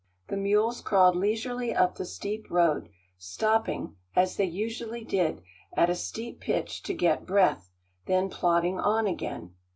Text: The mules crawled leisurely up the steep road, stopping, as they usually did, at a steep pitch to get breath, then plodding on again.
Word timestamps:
The 0.29 0.35
mules 0.35 0.81
crawled 0.81 1.15
leisurely 1.15 1.75
up 1.75 1.93
the 1.93 2.05
steep 2.05 2.49
road, 2.49 2.89
stopping, 3.19 3.97
as 4.15 4.35
they 4.35 4.45
usually 4.45 5.03
did, 5.03 5.43
at 5.77 5.91
a 5.91 5.95
steep 5.95 6.39
pitch 6.39 6.81
to 6.81 6.95
get 6.95 7.27
breath, 7.27 7.69
then 8.07 8.27
plodding 8.27 8.79
on 8.79 9.05
again. 9.05 9.53